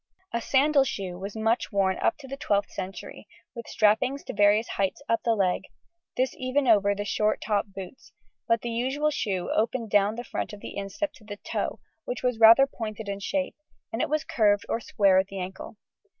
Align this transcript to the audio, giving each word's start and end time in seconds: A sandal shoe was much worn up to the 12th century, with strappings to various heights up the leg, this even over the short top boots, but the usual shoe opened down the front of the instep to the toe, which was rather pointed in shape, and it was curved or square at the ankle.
A 0.33 0.41
sandal 0.41 0.83
shoe 0.83 1.19
was 1.19 1.35
much 1.35 1.71
worn 1.71 1.97
up 1.99 2.17
to 2.17 2.27
the 2.27 2.35
12th 2.35 2.71
century, 2.71 3.27
with 3.53 3.67
strappings 3.67 4.23
to 4.23 4.33
various 4.33 4.67
heights 4.69 4.99
up 5.07 5.21
the 5.23 5.35
leg, 5.35 5.65
this 6.17 6.33
even 6.37 6.67
over 6.67 6.95
the 6.95 7.05
short 7.05 7.39
top 7.39 7.67
boots, 7.67 8.11
but 8.47 8.61
the 8.63 8.71
usual 8.71 9.11
shoe 9.11 9.51
opened 9.51 9.91
down 9.91 10.15
the 10.15 10.23
front 10.23 10.53
of 10.53 10.59
the 10.59 10.75
instep 10.75 11.13
to 11.13 11.23
the 11.23 11.37
toe, 11.37 11.79
which 12.05 12.23
was 12.23 12.39
rather 12.39 12.65
pointed 12.65 13.07
in 13.07 13.19
shape, 13.19 13.53
and 13.93 14.01
it 14.01 14.09
was 14.09 14.23
curved 14.23 14.65
or 14.67 14.79
square 14.79 15.19
at 15.19 15.27
the 15.27 15.37
ankle. 15.37 15.77